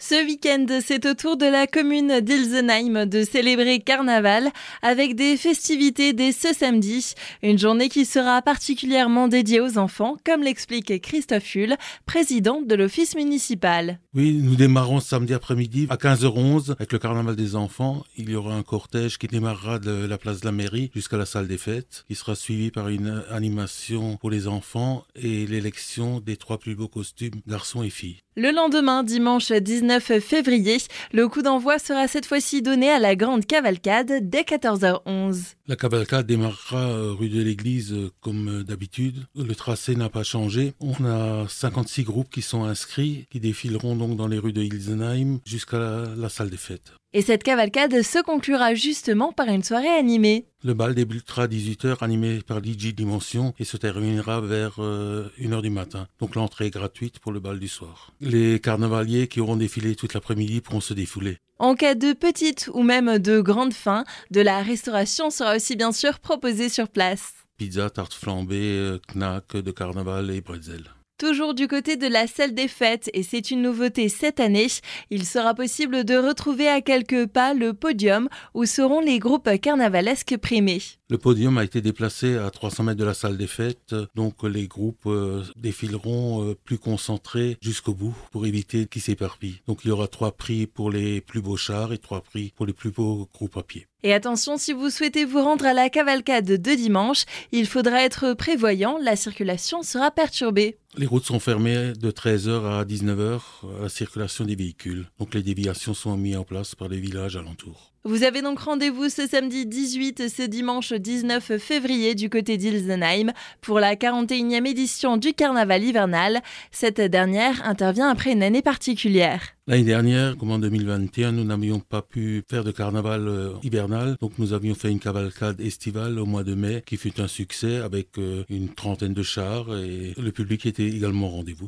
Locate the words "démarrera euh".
36.26-37.12